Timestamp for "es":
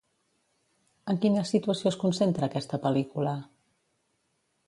1.91-1.99